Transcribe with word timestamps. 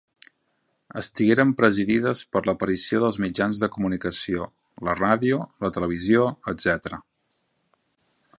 Estigueren 1.01 1.51
presidides 1.59 2.23
per 2.35 2.41
l’aparició 2.49 3.03
dels 3.03 3.21
mitjans 3.27 3.61
de 3.65 3.71
comunicació: 3.77 4.49
la 4.89 4.97
ràdio, 5.05 5.41
la 5.67 5.73
televisió, 5.77 6.25
etcètera. 6.55 7.03